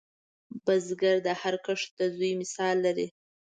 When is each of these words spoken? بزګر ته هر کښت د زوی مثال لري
بزګر 0.65 1.17
ته 1.25 1.31
هر 1.41 1.55
کښت 1.65 1.89
د 1.99 2.01
زوی 2.15 2.31
مثال 2.41 2.75
لري 2.85 3.07